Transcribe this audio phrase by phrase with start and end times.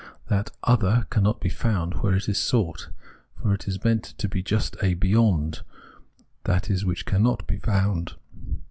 [0.29, 2.89] That" other" cannot be foimd where it is sought;
[3.39, 5.61] for it is meant to be just a" beyond,"
[6.45, 8.13] that which can not be found.